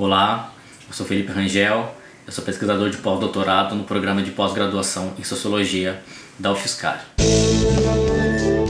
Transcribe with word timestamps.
Olá, 0.00 0.52
eu 0.86 0.94
sou 0.94 1.04
Felipe 1.04 1.32
Rangel, 1.32 1.92
eu 2.24 2.32
sou 2.32 2.44
pesquisador 2.44 2.88
de 2.88 2.98
pós-doutorado 2.98 3.74
no 3.74 3.82
programa 3.82 4.22
de 4.22 4.30
pós-graduação 4.30 5.12
em 5.18 5.24
Sociologia 5.24 6.00
da 6.38 6.52
UFSCar. 6.52 7.04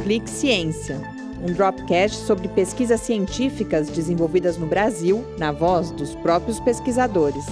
Clique 0.02 0.30
Ciência, 0.30 0.98
um 1.42 1.52
dropcast 1.52 2.16
sobre 2.24 2.48
pesquisas 2.48 3.02
científicas 3.02 3.90
desenvolvidas 3.90 4.56
no 4.56 4.66
Brasil, 4.66 5.22
na 5.38 5.52
voz 5.52 5.90
dos 5.90 6.14
próprios 6.14 6.58
pesquisadores. 6.60 7.44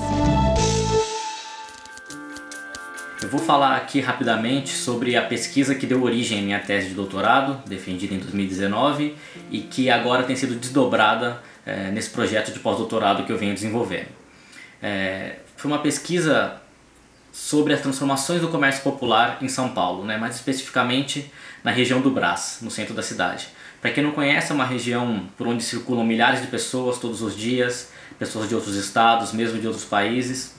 Eu 3.27 3.31
vou 3.31 3.41
falar 3.41 3.75
aqui 3.75 3.99
rapidamente 3.99 4.71
sobre 4.71 5.17
a 5.17 5.23
pesquisa 5.23 5.75
que 5.75 5.85
deu 5.85 6.01
origem 6.05 6.39
à 6.39 6.43
minha 6.43 6.61
tese 6.61 6.91
de 6.91 6.95
doutorado, 6.95 7.61
defendida 7.67 8.15
em 8.15 8.21
2019, 8.21 9.17
e 9.51 9.63
que 9.63 9.91
agora 9.91 10.23
tem 10.23 10.37
sido 10.37 10.55
desdobrada 10.55 11.43
é, 11.67 11.91
nesse 11.91 12.11
projeto 12.11 12.53
de 12.53 12.61
pós-doutorado 12.61 13.25
que 13.25 13.33
eu 13.33 13.37
venho 13.37 13.53
desenvolvendo. 13.53 14.07
É, 14.81 15.39
foi 15.57 15.69
uma 15.69 15.81
pesquisa 15.81 16.63
sobre 17.33 17.73
as 17.73 17.81
transformações 17.81 18.41
do 18.41 18.47
comércio 18.47 18.85
popular 18.85 19.39
em 19.43 19.49
São 19.49 19.71
Paulo, 19.71 20.05
né, 20.05 20.17
mais 20.17 20.37
especificamente 20.37 21.29
na 21.65 21.73
região 21.73 22.01
do 22.01 22.13
Brás, 22.13 22.59
no 22.63 22.71
centro 22.71 22.95
da 22.95 23.03
cidade. 23.03 23.49
Para 23.81 23.91
quem 23.91 24.05
não 24.05 24.13
conhece, 24.13 24.53
é 24.53 24.55
uma 24.55 24.65
região 24.65 25.27
por 25.37 25.49
onde 25.49 25.65
circulam 25.65 26.07
milhares 26.07 26.43
de 26.43 26.47
pessoas 26.47 27.01
todos 27.01 27.23
os 27.23 27.37
dias, 27.37 27.91
pessoas 28.21 28.49
de 28.49 28.55
outros 28.55 28.77
estados, 28.77 29.33
mesmo 29.33 29.59
de 29.59 29.67
outros 29.67 29.85
países, 29.85 30.55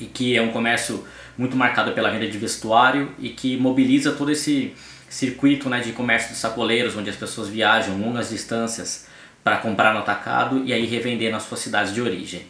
e 0.00 0.06
que 0.06 0.36
é 0.36 0.42
um 0.42 0.50
comércio 0.50 1.04
muito 1.36 1.56
marcado 1.56 1.92
pela 1.92 2.10
venda 2.10 2.26
de 2.26 2.38
vestuário 2.38 3.12
e 3.18 3.30
que 3.30 3.56
mobiliza 3.56 4.12
todo 4.12 4.30
esse 4.30 4.74
circuito 5.08 5.68
né, 5.68 5.80
de 5.80 5.92
comércio 5.92 6.30
de 6.30 6.36
sacoleiros, 6.36 6.96
onde 6.96 7.10
as 7.10 7.16
pessoas 7.16 7.48
viajam 7.48 7.98
longas 7.98 8.30
distâncias 8.30 9.06
para 9.42 9.56
comprar 9.56 9.92
no 9.92 10.00
atacado 10.00 10.62
e 10.64 10.72
aí 10.72 10.86
revender 10.86 11.32
nas 11.32 11.42
suas 11.42 11.60
cidades 11.60 11.92
de 11.92 12.00
origem. 12.00 12.46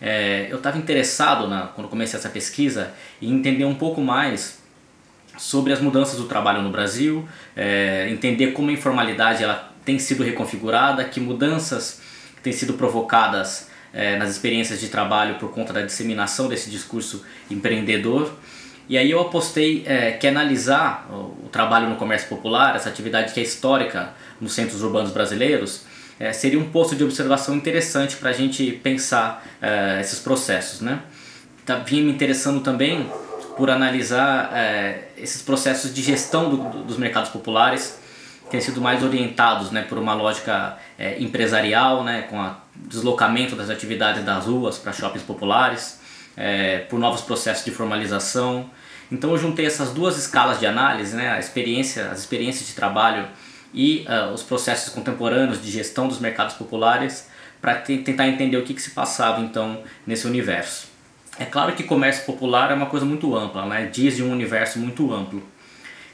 É, 0.00 0.48
eu 0.50 0.56
estava 0.56 0.78
interessado, 0.78 1.46
na, 1.46 1.68
quando 1.68 1.88
comecei 1.88 2.18
essa 2.18 2.28
pesquisa, 2.28 2.92
em 3.20 3.32
entender 3.32 3.64
um 3.64 3.74
pouco 3.74 4.00
mais 4.00 4.60
sobre 5.38 5.72
as 5.72 5.80
mudanças 5.80 6.16
do 6.16 6.24
trabalho 6.24 6.62
no 6.62 6.70
Brasil, 6.70 7.28
é, 7.56 8.08
entender 8.10 8.52
como 8.52 8.70
a 8.70 8.72
informalidade 8.72 9.42
ela 9.44 9.72
tem 9.84 9.98
sido 9.98 10.22
reconfigurada, 10.22 11.04
que 11.04 11.20
mudanças 11.20 12.00
têm 12.42 12.52
sido 12.52 12.74
provocadas 12.74 13.69
é, 13.92 14.16
nas 14.16 14.30
experiências 14.30 14.80
de 14.80 14.88
trabalho 14.88 15.36
por 15.36 15.50
conta 15.50 15.72
da 15.72 15.82
disseminação 15.82 16.48
desse 16.48 16.70
discurso 16.70 17.24
empreendedor. 17.50 18.32
E 18.88 18.98
aí 18.98 19.10
eu 19.10 19.20
apostei 19.20 19.84
é, 19.86 20.12
que 20.12 20.26
analisar 20.26 21.08
o, 21.10 21.46
o, 21.46 21.48
trabalho 21.52 21.88
no 21.88 21.96
comércio 21.96 22.28
popular, 22.28 22.74
essa 22.74 22.88
atividade 22.88 23.32
que 23.32 23.40
é 23.40 23.42
histórica 23.42 24.10
nos 24.40 24.52
centros 24.52 24.82
urbanos 24.82 25.12
brasileiros, 25.12 25.84
é, 26.18 26.32
seria 26.32 26.58
um 26.58 26.70
posto 26.70 26.96
de 26.96 27.04
observação 27.04 27.54
interessante 27.54 28.16
para 28.16 28.30
a 28.30 28.32
gente 28.32 28.72
pensar 28.82 29.46
é, 29.62 30.00
esses 30.00 30.18
processos. 30.18 30.80
Né? 30.80 31.00
Tá, 31.64 31.76
vinha 31.76 32.02
me 32.02 32.10
interessando 32.10 32.60
também 32.60 33.08
por 33.56 33.70
analisar 33.70 34.50
é, 34.54 35.08
esses 35.16 35.40
processos 35.40 35.94
de 35.94 36.02
gestão 36.02 36.50
do, 36.50 36.56
do, 36.56 36.84
dos 36.84 36.96
mercados 36.96 37.30
populares, 37.30 37.98
que 38.44 38.50
têm 38.50 38.60
sido 38.60 38.80
mais 38.80 39.04
orientados 39.04 39.70
né, 39.70 39.82
por 39.82 39.98
uma 39.98 40.14
lógica 40.14 40.78
é, 40.98 41.22
empresarial, 41.22 42.02
né, 42.02 42.22
com 42.22 42.40
o 42.40 42.56
deslocamento 42.86 43.56
das 43.56 43.70
atividades 43.70 44.24
das 44.24 44.46
ruas 44.46 44.78
para 44.78 44.92
shoppings 44.92 45.22
populares, 45.24 46.00
é, 46.36 46.78
por 46.80 46.98
novos 46.98 47.20
processos 47.20 47.64
de 47.64 47.70
formalização. 47.70 48.70
Então 49.10 49.30
eu 49.30 49.38
juntei 49.38 49.66
essas 49.66 49.92
duas 49.92 50.16
escalas 50.16 50.58
de 50.58 50.66
análise, 50.66 51.16
né, 51.16 51.30
a 51.30 51.38
experiência, 51.38 52.10
as 52.10 52.20
experiências 52.20 52.66
de 52.66 52.74
trabalho 52.74 53.26
e 53.74 54.06
uh, 54.08 54.32
os 54.32 54.42
processos 54.42 54.92
contemporâneos 54.92 55.62
de 55.62 55.70
gestão 55.70 56.08
dos 56.08 56.18
mercados 56.18 56.54
populares 56.54 57.28
para 57.60 57.74
tentar 57.76 58.26
entender 58.26 58.56
o 58.56 58.62
que, 58.62 58.74
que 58.74 58.82
se 58.82 58.90
passava 58.90 59.40
então 59.40 59.82
nesse 60.06 60.26
universo. 60.26 60.88
É 61.38 61.44
claro 61.44 61.72
que 61.74 61.82
comércio 61.84 62.24
popular 62.24 62.70
é 62.70 62.74
uma 62.74 62.86
coisa 62.86 63.06
muito 63.06 63.36
ampla, 63.36 63.66
né? 63.66 63.86
diz 63.86 64.16
de 64.16 64.22
um 64.22 64.32
universo 64.32 64.78
muito 64.78 65.12
amplo. 65.12 65.42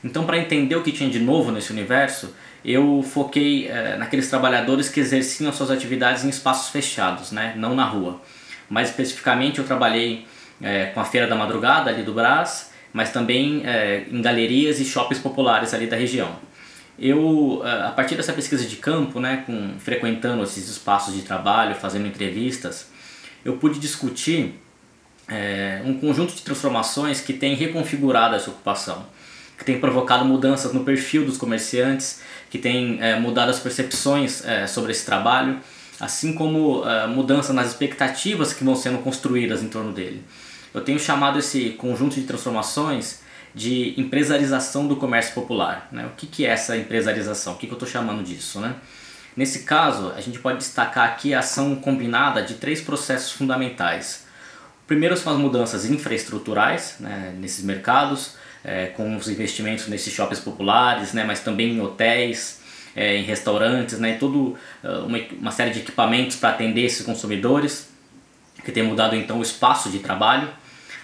Então, 0.04 0.24
para 0.24 0.38
entender 0.38 0.76
o 0.76 0.82
que 0.82 0.92
tinha 0.92 1.08
de 1.08 1.18
novo 1.18 1.50
nesse 1.50 1.72
universo, 1.72 2.34
eu 2.64 3.02
foquei 3.02 3.68
uh, 3.68 3.98
naqueles 3.98 4.28
trabalhadores 4.28 4.88
que 4.88 5.00
exerciam 5.00 5.52
suas 5.52 5.70
atividades 5.70 6.24
em 6.24 6.28
espaços 6.28 6.70
fechados, 6.70 7.32
né? 7.32 7.54
não 7.56 7.74
na 7.74 7.84
rua. 7.84 8.20
Mais 8.68 8.90
especificamente, 8.90 9.58
eu 9.58 9.64
trabalhei 9.64 10.26
uh, 10.60 10.94
com 10.94 11.00
a 11.00 11.04
Feira 11.04 11.26
da 11.26 11.34
Madrugada 11.34 11.90
ali 11.90 12.02
do 12.02 12.12
Brás, 12.12 12.70
mas 12.92 13.10
também 13.12 13.62
em 14.10 14.22
galerias 14.22 14.80
e 14.80 14.84
shoppings 14.84 15.18
populares 15.20 15.74
ali 15.74 15.86
da 15.86 15.96
região 15.96 16.34
eu 16.98 17.62
a 17.86 17.90
partir 17.90 18.14
dessa 18.14 18.32
pesquisa 18.32 18.64
de 18.64 18.76
campo 18.76 19.20
né 19.20 19.42
com 19.46 19.78
frequentando 19.78 20.42
esses 20.42 20.68
espaços 20.68 21.14
de 21.14 21.22
trabalho 21.22 21.74
fazendo 21.74 22.06
entrevistas 22.06 22.90
eu 23.44 23.56
pude 23.58 23.78
discutir 23.78 24.60
é, 25.28 25.82
um 25.84 25.98
conjunto 25.98 26.34
de 26.34 26.42
transformações 26.42 27.20
que 27.20 27.32
tem 27.32 27.54
reconfigurado 27.54 28.34
essa 28.34 28.50
ocupação 28.50 29.04
que 29.56 29.64
tem 29.64 29.80
provocado 29.80 30.24
mudanças 30.24 30.72
no 30.72 30.84
perfil 30.84 31.24
dos 31.24 31.36
comerciantes 31.36 32.20
que 32.50 32.58
tem 32.58 32.98
é, 33.00 33.18
mudado 33.18 33.50
as 33.50 33.58
percepções 33.58 34.44
é, 34.44 34.66
sobre 34.66 34.92
esse 34.92 35.04
trabalho 35.04 35.58
assim 35.98 36.34
como 36.34 36.88
é, 36.88 37.06
mudanças 37.06 37.54
nas 37.54 37.68
expectativas 37.68 38.52
que 38.52 38.64
vão 38.64 38.76
sendo 38.76 38.98
construídas 38.98 39.62
em 39.62 39.68
torno 39.68 39.92
dele 39.92 40.22
eu 40.74 40.82
tenho 40.82 40.98
chamado 40.98 41.38
esse 41.38 41.70
conjunto 41.70 42.16
de 42.16 42.22
transformações 42.22 43.20
de 43.54 43.98
empresarização 43.98 44.86
do 44.86 44.96
comércio 44.96 45.32
popular. 45.32 45.88
Né? 45.90 46.04
O 46.04 46.10
que, 46.10 46.26
que 46.26 46.44
é 46.44 46.50
essa 46.50 46.76
empresarização? 46.76 47.54
O 47.54 47.56
que, 47.56 47.66
que 47.66 47.72
eu 47.72 47.76
estou 47.76 47.88
chamando 47.88 48.22
disso? 48.22 48.60
Né? 48.60 48.74
Nesse 49.34 49.60
caso, 49.60 50.12
a 50.14 50.20
gente 50.20 50.38
pode 50.38 50.58
destacar 50.58 51.08
aqui 51.08 51.32
a 51.32 51.38
ação 51.38 51.74
combinada 51.76 52.42
de 52.42 52.54
três 52.54 52.82
processos 52.82 53.32
fundamentais. 53.32 54.26
O 54.84 54.86
primeiro 54.86 55.16
são 55.16 55.32
as 55.32 55.38
mudanças 55.38 55.86
infraestruturais 55.86 56.96
né, 57.00 57.34
nesses 57.38 57.64
mercados, 57.64 58.34
é, 58.66 58.86
com 58.86 59.16
os 59.16 59.28
investimentos 59.28 59.86
nesses 59.86 60.12
shoppings 60.12 60.40
populares, 60.40 61.12
né, 61.12 61.22
mas 61.24 61.40
também 61.40 61.74
em 61.74 61.80
hotéis, 61.80 62.60
é, 62.96 63.16
em 63.16 63.22
restaurantes, 63.22 64.00
né, 64.00 64.16
toda 64.18 64.58
uma, 65.06 65.18
uma 65.40 65.52
série 65.52 65.70
de 65.70 65.78
equipamentos 65.78 66.36
para 66.36 66.50
atender 66.50 66.82
esses 66.82 67.06
consumidores, 67.06 67.88
que 68.64 68.72
tem 68.72 68.82
mudado 68.82 69.14
então 69.14 69.38
o 69.38 69.42
espaço 69.42 69.88
de 69.88 70.00
trabalho. 70.00 70.48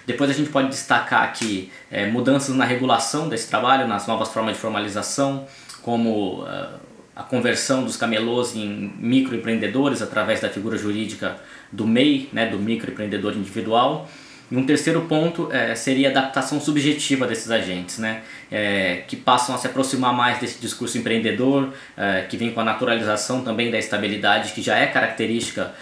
Depois 0.04 0.28
a 0.28 0.32
gente 0.32 0.50
pode 0.50 0.68
destacar 0.68 1.22
aqui 1.22 1.70
é, 1.90 2.06
mudanças 2.06 2.54
na 2.56 2.64
regulação 2.64 3.28
desse 3.28 3.48
trabalho, 3.48 3.86
nas 3.86 4.08
novas 4.08 4.30
formas 4.30 4.54
de 4.54 4.60
formalização, 4.60 5.46
como 5.80 6.42
uh, 6.42 6.80
a 7.14 7.22
conversão 7.22 7.84
dos 7.84 7.96
camelôs 7.96 8.56
em 8.56 8.92
microempreendedores 8.98 10.02
através 10.02 10.40
da 10.40 10.48
figura 10.48 10.76
jurídica 10.76 11.36
do 11.70 11.86
MEI, 11.86 12.28
né, 12.32 12.46
do 12.46 12.58
microempreendedor 12.58 13.34
individual. 13.34 14.08
E 14.50 14.56
um 14.56 14.66
terceiro 14.66 15.02
ponto 15.02 15.48
é, 15.50 15.74
seria 15.74 16.08
a 16.08 16.10
adaptação 16.10 16.60
subjetiva 16.60 17.26
desses 17.26 17.50
agentes, 17.50 17.98
né, 17.98 18.22
é, 18.50 19.02
que 19.08 19.16
passam 19.16 19.54
a 19.54 19.58
se 19.58 19.66
aproximar 19.66 20.12
mais 20.12 20.38
desse 20.38 20.60
discurso 20.60 20.98
empreendedor, 20.98 21.72
é, 21.96 22.26
que 22.28 22.36
vem 22.36 22.52
com 22.52 22.60
a 22.60 22.64
naturalização 22.64 23.42
também 23.42 23.70
da 23.70 23.78
estabilidade, 23.78 24.52
que 24.52 24.60
já 24.60 24.76
é 24.76 24.86
característica 24.86 25.72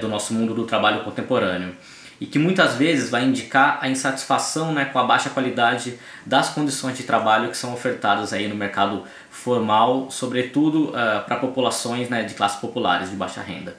do 0.00 0.08
nosso 0.08 0.34
mundo 0.34 0.54
do 0.54 0.64
trabalho 0.64 1.04
contemporâneo 1.04 1.74
e 2.20 2.26
que 2.26 2.38
muitas 2.38 2.74
vezes 2.74 3.10
vai 3.10 3.24
indicar 3.24 3.78
a 3.80 3.88
insatisfação 3.88 4.72
né, 4.72 4.86
com 4.86 4.98
a 4.98 5.04
baixa 5.04 5.30
qualidade 5.30 5.98
das 6.26 6.50
condições 6.50 6.96
de 6.96 7.04
trabalho 7.04 7.50
que 7.50 7.56
são 7.56 7.72
ofertadas 7.72 8.32
aí 8.32 8.48
no 8.48 8.56
mercado 8.56 9.04
formal, 9.30 10.10
sobretudo 10.10 10.88
uh, 10.88 11.24
para 11.26 11.36
populações 11.36 12.08
né, 12.08 12.24
de 12.24 12.34
classes 12.34 12.58
populares 12.58 13.10
de 13.10 13.16
baixa 13.16 13.40
renda. 13.40 13.76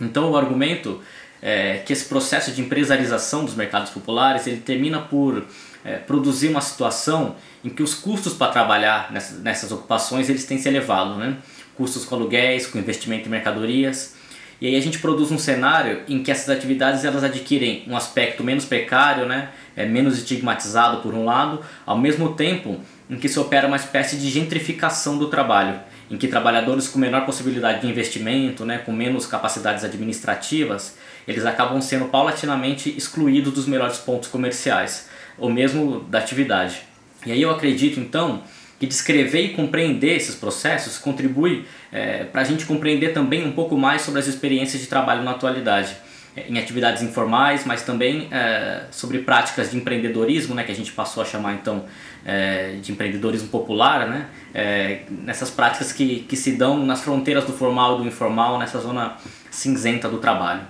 Então 0.00 0.30
o 0.30 0.36
argumento 0.36 1.00
é 1.46 1.82
que 1.84 1.92
esse 1.92 2.06
processo 2.06 2.50
de 2.52 2.62
empresarização 2.62 3.44
dos 3.44 3.54
mercados 3.54 3.90
populares 3.90 4.46
ele 4.46 4.56
termina 4.56 4.98
por 4.98 5.44
é, 5.84 5.96
produzir 5.96 6.48
uma 6.48 6.62
situação 6.62 7.36
em 7.62 7.68
que 7.68 7.82
os 7.82 7.94
custos 7.94 8.32
para 8.32 8.50
trabalhar 8.50 9.12
nessas, 9.12 9.42
nessas 9.42 9.70
ocupações 9.70 10.30
eles 10.30 10.46
têm 10.46 10.56
se 10.56 10.66
elevado, 10.66 11.16
né? 11.16 11.36
custos 11.76 12.06
com 12.06 12.14
aluguéis, 12.14 12.66
com 12.66 12.78
investimento 12.78 13.28
em 13.28 13.30
mercadorias, 13.30 14.14
e 14.58 14.68
aí 14.68 14.76
a 14.76 14.80
gente 14.80 14.98
produz 15.00 15.30
um 15.30 15.38
cenário 15.38 16.02
em 16.08 16.22
que 16.22 16.30
essas 16.30 16.48
atividades 16.48 17.04
elas 17.04 17.22
adquirem 17.22 17.84
um 17.86 17.94
aspecto 17.94 18.42
menos 18.42 18.64
precário, 18.64 19.26
né? 19.26 19.50
é 19.76 19.84
menos 19.84 20.16
estigmatizado 20.16 21.02
por 21.02 21.12
um 21.12 21.26
lado, 21.26 21.60
ao 21.84 21.98
mesmo 21.98 22.34
tempo 22.34 22.80
em 23.10 23.16
que 23.16 23.28
se 23.28 23.38
opera 23.38 23.66
uma 23.66 23.76
espécie 23.76 24.16
de 24.16 24.30
gentrificação 24.30 25.18
do 25.18 25.28
trabalho, 25.28 25.78
em 26.10 26.16
que 26.16 26.28
trabalhadores 26.28 26.88
com 26.88 26.98
menor 26.98 27.24
possibilidade 27.24 27.80
de 27.80 27.86
investimento, 27.86 28.64
né, 28.64 28.78
com 28.78 28.92
menos 28.92 29.26
capacidades 29.26 29.84
administrativas, 29.84 30.96
eles 31.26 31.46
acabam 31.46 31.80
sendo 31.80 32.06
paulatinamente 32.06 32.94
excluídos 32.96 33.52
dos 33.52 33.66
melhores 33.66 33.98
pontos 33.98 34.28
comerciais, 34.28 35.08
ou 35.38 35.50
mesmo 35.50 36.00
da 36.00 36.18
atividade. 36.18 36.82
E 37.24 37.32
aí 37.32 37.40
eu 37.40 37.50
acredito 37.50 37.98
então 37.98 38.42
que 38.78 38.86
descrever 38.86 39.40
e 39.40 39.48
compreender 39.50 40.16
esses 40.16 40.34
processos 40.34 40.98
contribui 40.98 41.64
é, 41.90 42.24
para 42.24 42.42
a 42.42 42.44
gente 42.44 42.66
compreender 42.66 43.12
também 43.12 43.46
um 43.46 43.52
pouco 43.52 43.76
mais 43.76 44.02
sobre 44.02 44.20
as 44.20 44.26
experiências 44.26 44.82
de 44.82 44.88
trabalho 44.88 45.22
na 45.22 45.30
atualidade 45.30 45.96
em 46.36 46.58
atividades 46.58 47.02
informais, 47.02 47.64
mas 47.64 47.82
também 47.82 48.28
é, 48.30 48.82
sobre 48.90 49.20
práticas 49.20 49.70
de 49.70 49.76
empreendedorismo, 49.76 50.54
né, 50.54 50.64
que 50.64 50.72
a 50.72 50.74
gente 50.74 50.90
passou 50.90 51.22
a 51.22 51.26
chamar 51.26 51.54
então 51.54 51.84
é, 52.24 52.76
de 52.82 52.90
empreendedorismo 52.90 53.48
popular, 53.48 54.08
né, 54.08 54.26
é, 54.52 55.02
nessas 55.08 55.50
práticas 55.50 55.92
que, 55.92 56.20
que 56.20 56.36
se 56.36 56.52
dão 56.52 56.84
nas 56.84 57.02
fronteiras 57.02 57.44
do 57.44 57.52
formal 57.52 57.96
e 57.96 58.02
do 58.02 58.08
informal, 58.08 58.58
nessa 58.58 58.80
zona 58.80 59.16
cinzenta 59.50 60.08
do 60.08 60.18
trabalho. 60.18 60.62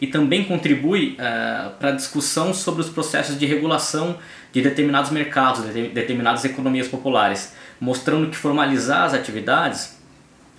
e 0.00 0.06
também 0.06 0.44
contribui 0.44 1.16
para 1.80 1.88
a 1.88 1.92
discussão 1.92 2.54
sobre 2.54 2.82
os 2.82 2.88
processos 2.88 3.36
de 3.36 3.44
regulação 3.46 4.16
de 4.52 4.62
determinados 4.62 5.10
mercados, 5.10 5.64
de 5.74 5.88
determinadas 5.88 6.44
economias 6.44 6.86
populares, 6.86 7.52
mostrando 7.80 8.30
que 8.30 8.36
formalizar 8.36 9.02
as 9.06 9.14
atividades 9.14 9.97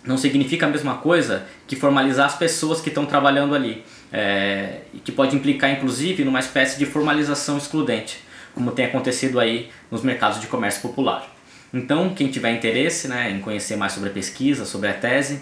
não 0.03 0.17
significa 0.17 0.65
a 0.65 0.69
mesma 0.69 0.95
coisa 0.95 1.45
que 1.67 1.75
formalizar 1.75 2.25
as 2.25 2.35
pessoas 2.35 2.81
que 2.81 2.89
estão 2.89 3.05
trabalhando 3.05 3.53
ali, 3.53 3.83
é, 4.11 4.81
que 5.03 5.11
pode 5.11 5.35
implicar 5.35 5.71
inclusive 5.71 6.23
numa 6.23 6.39
espécie 6.39 6.77
de 6.77 6.85
formalização 6.85 7.57
excludente, 7.57 8.23
como 8.53 8.71
tem 8.71 8.85
acontecido 8.85 9.39
aí 9.39 9.69
nos 9.91 10.01
mercados 10.01 10.39
de 10.39 10.47
comércio 10.47 10.81
popular. 10.81 11.35
Então, 11.73 12.13
quem 12.15 12.29
tiver 12.29 12.51
interesse 12.51 13.07
né, 13.07 13.29
em 13.29 13.39
conhecer 13.39 13.75
mais 13.75 13.93
sobre 13.93 14.09
a 14.09 14.11
pesquisa, 14.11 14.65
sobre 14.65 14.89
a 14.89 14.93
tese, 14.93 15.41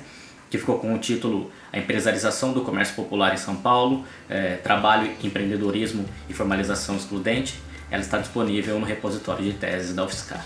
que 0.50 0.58
ficou 0.58 0.80
com 0.80 0.94
o 0.94 0.98
título 0.98 1.52
A 1.72 1.78
Empresarização 1.78 2.54
do 2.54 2.62
Comércio 2.62 2.96
Popular 2.96 3.34
em 3.34 3.38
São 3.38 3.56
Paulo, 3.56 4.06
é, 4.30 4.56
Trabalho, 4.56 5.10
Empreendedorismo 5.24 6.06
e 6.30 6.34
Formalização 6.34 6.96
Excludente, 6.98 7.56
ela 7.90 8.02
está 8.02 8.18
disponível 8.18 8.80
no 8.80 8.86
repositório 8.86 9.44
de 9.44 9.54
teses 9.54 9.94
da 9.94 10.04
UFSCar. 10.04 10.46